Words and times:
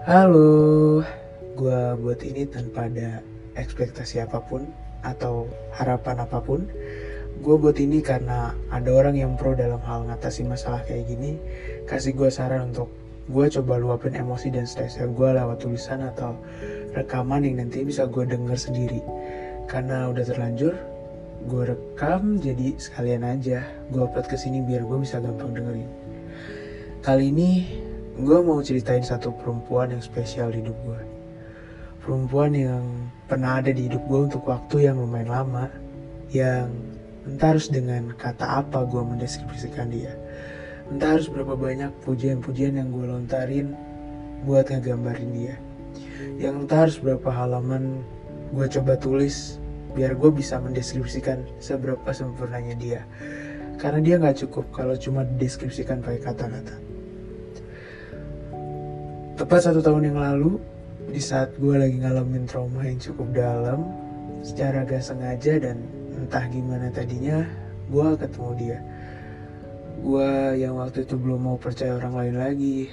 Halo, 0.00 1.04
gue 1.60 1.80
buat 2.00 2.24
ini 2.24 2.48
tanpa 2.48 2.88
ada 2.88 3.20
ekspektasi 3.52 4.24
apa 4.24 4.40
pun 4.40 4.64
atau 5.04 5.44
harapan 5.76 6.24
apa 6.24 6.40
pun. 6.40 6.64
Gue 7.44 7.60
buat 7.60 7.76
ini 7.76 8.00
karena 8.00 8.56
ada 8.72 8.88
orang 8.96 9.12
yang 9.20 9.36
pro 9.36 9.52
dalam 9.52 9.76
hal 9.84 10.08
ngatasi 10.08 10.48
masalah 10.48 10.80
kayak 10.88 11.04
gini, 11.04 11.36
kasih 11.84 12.16
gue 12.16 12.32
saran 12.32 12.72
untuk 12.72 12.88
gue 13.28 13.44
coba 13.60 13.76
luapin 13.76 14.16
emosi 14.16 14.48
dan 14.48 14.64
stresnya 14.64 15.04
gue 15.04 15.28
lewat 15.36 15.68
tulisan 15.68 16.00
atau 16.00 16.32
rekaman 16.96 17.44
yang 17.44 17.60
nanti 17.60 17.84
bisa 17.84 18.08
gue 18.08 18.24
denger 18.24 18.56
sendiri. 18.56 19.04
Karena 19.68 20.08
udah 20.08 20.24
terlanjur, 20.24 20.80
gue 21.44 21.62
rekam 21.76 22.40
jadi 22.40 22.72
sekalian 22.80 23.20
aja 23.20 23.68
gue 23.92 24.00
upload 24.00 24.32
ke 24.32 24.40
sini 24.40 24.64
biar 24.64 24.80
gue 24.80 24.96
bisa 24.96 25.20
gampang 25.20 25.52
dengerin. 25.52 25.92
Kali 27.04 27.28
ini 27.28 27.50
gue 28.18 28.38
mau 28.42 28.58
ceritain 28.58 29.04
satu 29.04 29.30
perempuan 29.38 29.94
yang 29.94 30.02
spesial 30.02 30.50
di 30.50 30.64
hidup 30.64 30.74
gue. 30.82 31.02
Perempuan 32.02 32.50
yang 32.56 32.82
pernah 33.30 33.62
ada 33.62 33.70
di 33.70 33.86
hidup 33.86 34.02
gue 34.10 34.20
untuk 34.32 34.42
waktu 34.50 34.90
yang 34.90 34.98
lumayan 34.98 35.30
lama, 35.30 35.70
yang 36.34 36.72
entah 37.28 37.54
harus 37.54 37.70
dengan 37.70 38.10
kata 38.16 38.66
apa 38.66 38.82
gue 38.88 38.98
mendeskripsikan 38.98 39.92
dia. 39.92 40.16
Entah 40.90 41.14
harus 41.14 41.30
berapa 41.30 41.54
banyak 41.54 41.92
pujian-pujian 42.02 42.74
yang 42.80 42.90
gue 42.90 43.06
lontarin 43.06 43.78
buat 44.42 44.66
ngegambarin 44.66 45.30
dia. 45.30 45.54
Yang 46.40 46.66
entah 46.66 46.78
harus 46.88 46.96
berapa 46.98 47.30
halaman 47.30 48.02
gue 48.50 48.66
coba 48.66 48.98
tulis 48.98 49.62
biar 49.94 50.18
gue 50.18 50.30
bisa 50.34 50.58
mendeskripsikan 50.58 51.46
seberapa 51.62 52.10
sempurnanya 52.10 52.74
dia. 52.74 53.02
Karena 53.78 54.00
dia 54.02 54.14
nggak 54.18 54.44
cukup 54.44 54.66
kalau 54.74 54.98
cuma 54.98 55.22
dideskripsikan 55.22 56.02
pakai 56.02 56.20
kata-kata. 56.20 56.89
Tepat 59.40 59.72
satu 59.72 59.80
tahun 59.80 60.12
yang 60.12 60.20
lalu, 60.20 60.60
di 61.08 61.16
saat 61.16 61.56
gue 61.56 61.72
lagi 61.72 61.96
ngalamin 61.96 62.44
trauma 62.44 62.84
yang 62.84 63.00
cukup 63.00 63.32
dalam, 63.32 63.88
secara 64.44 64.84
gak 64.84 65.00
sengaja 65.00 65.56
dan 65.56 65.80
entah 66.12 66.44
gimana 66.52 66.92
tadinya, 66.92 67.48
gue 67.88 68.20
ketemu 68.20 68.50
dia. 68.60 68.78
Gue 70.04 70.60
yang 70.60 70.76
waktu 70.76 71.08
itu 71.08 71.16
belum 71.16 71.40
mau 71.40 71.56
percaya 71.56 71.96
orang 71.96 72.20
lain 72.20 72.36
lagi. 72.36 72.92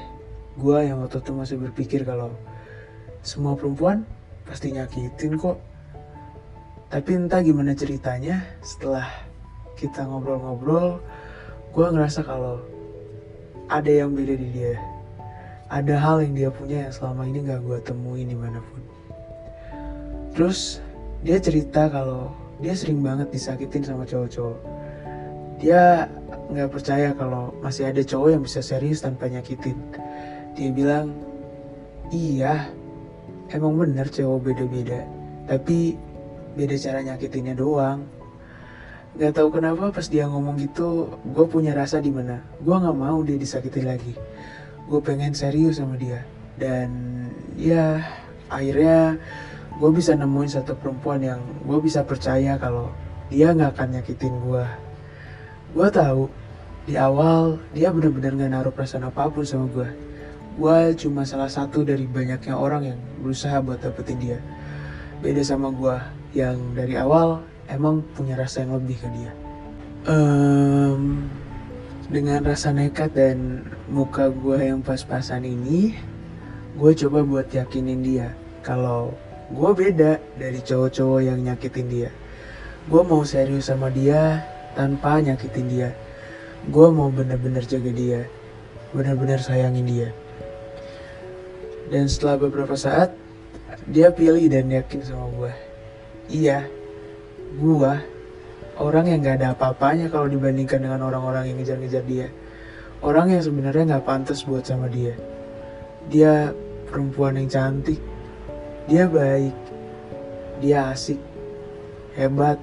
Gue 0.56 0.88
yang 0.88 1.04
waktu 1.04 1.20
itu 1.20 1.36
masih 1.36 1.60
berpikir 1.68 2.08
kalau 2.08 2.32
semua 3.28 3.60
perempuan 3.60 4.08
pasti 4.48 4.72
nyakitin 4.72 5.36
kok. 5.36 5.60
Tapi 6.88 7.28
entah 7.28 7.44
gimana 7.44 7.76
ceritanya, 7.76 8.40
setelah 8.64 9.04
kita 9.76 10.00
ngobrol-ngobrol, 10.08 11.04
gue 11.76 11.88
ngerasa 11.92 12.24
kalau 12.24 12.64
ada 13.68 13.92
yang 13.92 14.16
beda 14.16 14.40
di 14.40 14.48
dia 14.56 14.80
ada 15.68 15.96
hal 16.00 16.24
yang 16.24 16.34
dia 16.36 16.50
punya 16.52 16.88
yang 16.88 16.94
selama 16.96 17.28
ini 17.28 17.44
gak 17.44 17.60
gue 17.64 17.78
temuin 17.84 18.28
di 18.28 18.38
mana 18.38 18.64
pun. 18.64 18.82
Terus 20.32 20.80
dia 21.28 21.38
cerita 21.44 21.92
kalau 21.92 22.32
dia 22.64 22.72
sering 22.72 23.04
banget 23.04 23.28
disakitin 23.36 23.84
sama 23.84 24.08
cowok-cowok. 24.08 24.60
Dia 25.60 26.08
gak 26.56 26.72
percaya 26.72 27.12
kalau 27.12 27.52
masih 27.60 27.92
ada 27.92 28.00
cowok 28.00 28.30
yang 28.32 28.44
bisa 28.44 28.64
serius 28.64 29.04
tanpa 29.04 29.28
nyakitin. 29.28 29.76
Dia 30.56 30.70
bilang, 30.72 31.12
iya, 32.16 32.72
emang 33.52 33.76
bener 33.76 34.08
cowok 34.08 34.40
beda-beda. 34.48 35.04
Tapi 35.52 36.00
beda 36.56 36.76
cara 36.80 37.04
nyakitinnya 37.04 37.60
doang. 37.60 38.08
Gak 39.20 39.36
tahu 39.36 39.52
kenapa 39.52 39.92
pas 39.92 40.08
dia 40.08 40.30
ngomong 40.32 40.56
gitu, 40.64 41.12
gue 41.28 41.46
punya 41.50 41.74
rasa 41.76 42.00
di 42.00 42.14
mana 42.14 42.40
gue 42.62 42.72
gak 42.72 42.96
mau 42.96 43.20
dia 43.26 43.36
disakitin 43.36 43.90
lagi 43.90 44.14
gue 44.88 45.00
pengen 45.04 45.36
serius 45.36 45.78
sama 45.78 46.00
dia. 46.00 46.24
Dan 46.58 46.90
ya 47.60 48.02
akhirnya 48.48 49.20
gue 49.78 49.92
bisa 49.94 50.18
nemuin 50.18 50.50
satu 50.50 50.74
perempuan 50.74 51.22
yang 51.22 51.44
gue 51.68 51.80
bisa 51.84 52.02
percaya 52.02 52.58
kalau 52.58 52.90
dia 53.30 53.54
nggak 53.54 53.76
akan 53.76 54.00
nyakitin 54.00 54.34
gue 54.40 54.66
gue 55.76 55.88
tahu 55.92 56.32
di 56.88 56.96
awal 56.96 57.60
dia 57.76 57.92
benar-benar 57.92 58.34
nggak 58.40 58.52
naruh 58.56 58.74
perasaan 58.74 59.06
apa 59.06 59.28
pun 59.28 59.44
sama 59.44 59.68
gue 59.70 60.08
gue 60.58 60.78
cuma 60.98 61.22
salah 61.22 61.52
satu 61.52 61.86
dari 61.86 62.10
banyaknya 62.10 62.58
orang 62.58 62.90
yang 62.90 63.00
berusaha 63.22 63.62
buat 63.62 63.78
dapetin 63.78 64.18
dia. 64.18 64.40
Beda 65.22 65.46
sama 65.46 65.70
gue 65.70 65.96
yang 66.34 66.58
dari 66.74 66.98
awal 66.98 67.46
emang 67.70 68.02
punya 68.18 68.34
rasa 68.34 68.66
yang 68.66 68.74
lebih 68.74 68.98
ke 68.98 69.08
dia. 69.14 69.32
Um, 70.10 70.57
dengan 72.08 72.40
rasa 72.40 72.72
nekat 72.72 73.12
dan 73.12 73.68
muka 73.92 74.32
gue 74.32 74.64
yang 74.64 74.80
pas-pasan 74.80 75.44
ini, 75.44 75.92
gue 76.80 76.92
coba 77.04 77.20
buat 77.28 77.52
yakinin 77.52 78.00
dia 78.00 78.32
kalau 78.64 79.12
gue 79.52 79.72
beda 79.76 80.20
dari 80.40 80.60
cowok-cowok 80.64 81.22
yang 81.24 81.40
nyakitin 81.44 81.88
dia. 81.92 82.10
Gue 82.88 83.04
mau 83.04 83.28
serius 83.28 83.68
sama 83.68 83.92
dia 83.92 84.40
tanpa 84.80 85.20
nyakitin 85.20 85.68
dia. 85.68 85.90
Gue 86.72 86.88
mau 86.92 87.12
bener-bener 87.12 87.64
jaga 87.68 87.92
dia, 87.92 88.22
bener-bener 88.96 89.40
sayangin 89.44 89.88
dia. 89.88 90.10
Dan 91.92 92.08
setelah 92.08 92.48
beberapa 92.48 92.76
saat, 92.76 93.16
dia 93.88 94.12
pilih 94.12 94.48
dan 94.52 94.72
yakin 94.72 95.04
sama 95.04 95.28
gue. 95.36 95.54
Iya, 96.28 96.68
gue 97.56 98.17
orang 98.78 99.10
yang 99.10 99.20
gak 99.26 99.42
ada 99.42 99.58
apa-apanya 99.58 100.10
kalau 100.10 100.30
dibandingkan 100.30 100.82
dengan 100.82 101.02
orang-orang 101.06 101.50
yang 101.50 101.58
ngejar-ngejar 101.62 102.04
dia. 102.06 102.28
Orang 103.02 103.30
yang 103.30 103.42
sebenarnya 103.42 103.98
gak 103.98 104.06
pantas 104.06 104.46
buat 104.46 104.66
sama 104.66 104.90
dia. 104.90 105.14
Dia 106.10 106.54
perempuan 106.90 107.38
yang 107.38 107.50
cantik, 107.50 108.00
dia 108.90 109.06
baik, 109.10 109.54
dia 110.64 110.94
asik, 110.94 111.20
hebat, 112.16 112.58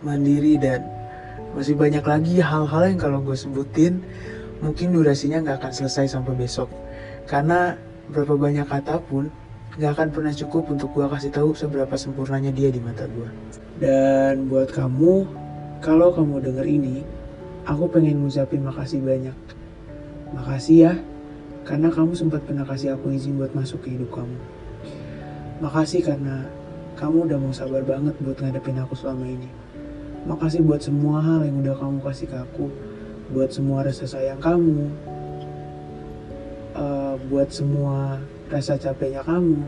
mandiri 0.00 0.56
dan 0.56 0.82
masih 1.52 1.74
banyak 1.74 2.02
lagi 2.02 2.38
hal-hal 2.38 2.82
yang 2.86 2.98
kalau 2.98 3.18
gue 3.20 3.34
sebutin 3.34 4.00
mungkin 4.62 4.94
durasinya 4.94 5.42
gak 5.44 5.66
akan 5.66 5.72
selesai 5.72 6.14
sampai 6.14 6.34
besok. 6.34 6.70
Karena 7.26 7.74
berapa 8.10 8.34
banyak 8.34 8.66
kata 8.66 9.02
pun 9.06 9.30
gak 9.80 9.96
akan 9.96 10.08
pernah 10.12 10.34
cukup 10.36 10.68
untuk 10.76 10.92
gue 10.92 11.08
kasih 11.08 11.32
tahu 11.32 11.56
seberapa 11.56 11.96
sempurnanya 11.96 12.52
dia 12.52 12.68
di 12.68 12.84
mata 12.84 13.08
gue. 13.08 13.28
Dan 13.80 14.44
buat 14.52 14.68
kamu 14.68 15.24
kalau 15.80 16.12
kamu 16.12 16.44
denger 16.44 16.68
ini, 16.68 17.00
aku 17.64 17.88
pengen 17.88 18.20
ngucapin 18.20 18.60
makasih 18.60 19.00
banyak. 19.00 19.32
Makasih 20.36 20.76
ya, 20.76 20.92
karena 21.64 21.88
kamu 21.88 22.12
sempat 22.12 22.44
pernah 22.44 22.68
kasih 22.68 22.92
aku 22.92 23.08
izin 23.08 23.40
buat 23.40 23.56
masuk 23.56 23.88
ke 23.88 23.96
hidup 23.96 24.12
kamu. 24.12 24.36
Makasih 25.64 26.04
karena 26.04 26.44
kamu 27.00 27.32
udah 27.32 27.38
mau 27.40 27.56
sabar 27.56 27.80
banget 27.80 28.12
buat 28.20 28.36
ngadepin 28.36 28.76
aku 28.84 28.92
selama 28.92 29.24
ini. 29.24 29.48
Makasih 30.28 30.60
buat 30.60 30.84
semua 30.84 31.24
hal 31.24 31.48
yang 31.48 31.64
udah 31.64 31.80
kamu 31.80 32.04
kasih 32.04 32.28
ke 32.28 32.36
aku, 32.36 32.68
buat 33.32 33.48
semua 33.48 33.80
rasa 33.80 34.04
sayang 34.04 34.44
kamu, 34.44 34.92
uh, 36.76 37.16
buat 37.32 37.48
semua 37.48 38.20
rasa 38.50 38.74
capeknya 38.74 39.22
kamu, 39.22 39.62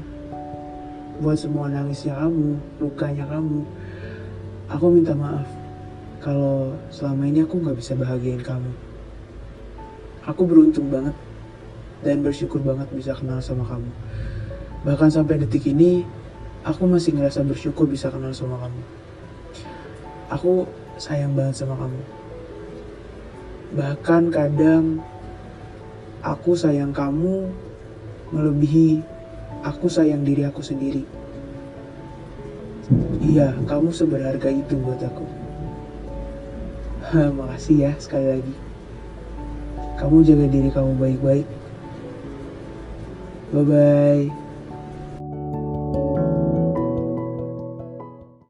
buat 1.22 1.38
semua 1.38 1.70
nangisnya 1.70 2.18
kamu, 2.18 2.58
lukanya 2.82 3.24
kamu. 3.30 3.62
Aku 4.74 4.90
minta 4.90 5.14
maaf 5.14 5.46
kalau 6.18 6.74
selama 6.90 7.30
ini 7.30 7.46
aku 7.46 7.62
nggak 7.62 7.78
bisa 7.78 7.94
bahagiain 7.94 8.42
kamu. 8.42 8.74
Aku 10.26 10.42
beruntung 10.46 10.90
banget 10.90 11.14
dan 12.02 12.26
bersyukur 12.26 12.58
banget 12.58 12.90
bisa 12.90 13.14
kenal 13.14 13.38
sama 13.38 13.62
kamu. 13.70 13.90
Bahkan 14.82 15.10
sampai 15.14 15.38
detik 15.38 15.70
ini, 15.70 16.02
aku 16.66 16.90
masih 16.90 17.14
ngerasa 17.14 17.46
bersyukur 17.46 17.86
bisa 17.86 18.10
kenal 18.10 18.34
sama 18.34 18.58
kamu. 18.66 18.82
Aku 20.34 20.66
sayang 20.98 21.38
banget 21.38 21.62
sama 21.62 21.78
kamu. 21.78 22.00
Bahkan 23.78 24.22
kadang 24.34 24.84
aku 26.22 26.58
sayang 26.58 26.90
kamu 26.90 27.50
melebihi 28.32 29.04
aku 29.62 29.86
sayang 29.86 30.26
diri 30.26 30.42
aku 30.48 30.64
sendiri. 30.64 31.04
Iya, 33.22 33.54
kamu 33.70 33.94
seberharga 33.94 34.50
itu 34.50 34.74
buat 34.82 34.98
aku. 34.98 35.24
Makasih 37.12 37.86
ya 37.86 37.92
sekali 38.00 38.26
lagi. 38.40 38.54
Kamu 40.00 40.26
jaga 40.26 40.46
diri 40.50 40.68
kamu 40.72 40.98
baik-baik. 40.98 41.46
Bye-bye. 43.54 44.41